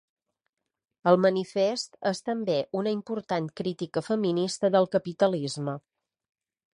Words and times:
El 1.11 1.17
Manifest 1.25 1.99
és 2.11 2.21
també 2.29 2.55
una 2.81 2.93
important 2.97 3.49
crítica 3.61 4.03
feminista 4.09 4.73
del 4.77 4.89
capitalisme. 4.97 5.77